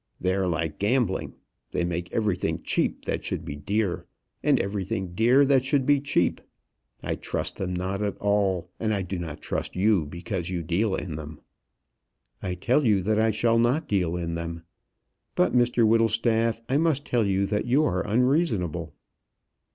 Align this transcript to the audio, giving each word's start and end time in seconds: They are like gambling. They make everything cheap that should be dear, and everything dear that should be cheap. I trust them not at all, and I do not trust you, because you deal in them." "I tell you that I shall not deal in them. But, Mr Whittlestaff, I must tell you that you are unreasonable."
They 0.19 0.33
are 0.33 0.47
like 0.47 0.79
gambling. 0.79 1.35
They 1.73 1.83
make 1.83 2.11
everything 2.11 2.63
cheap 2.63 3.05
that 3.05 3.23
should 3.23 3.45
be 3.45 3.55
dear, 3.55 4.07
and 4.41 4.59
everything 4.59 5.13
dear 5.13 5.45
that 5.45 5.63
should 5.63 5.85
be 5.85 6.01
cheap. 6.01 6.41
I 7.03 7.13
trust 7.13 7.57
them 7.57 7.75
not 7.75 8.01
at 8.01 8.17
all, 8.17 8.71
and 8.79 8.95
I 8.95 9.03
do 9.03 9.19
not 9.19 9.43
trust 9.43 9.75
you, 9.75 10.07
because 10.07 10.49
you 10.49 10.63
deal 10.63 10.95
in 10.95 11.17
them." 11.17 11.39
"I 12.41 12.55
tell 12.55 12.83
you 12.83 13.03
that 13.03 13.19
I 13.19 13.29
shall 13.29 13.59
not 13.59 13.87
deal 13.87 14.15
in 14.15 14.33
them. 14.33 14.63
But, 15.35 15.53
Mr 15.53 15.87
Whittlestaff, 15.87 16.61
I 16.67 16.77
must 16.77 17.05
tell 17.05 17.27
you 17.27 17.45
that 17.45 17.67
you 17.67 17.83
are 17.83 18.01
unreasonable." 18.01 18.95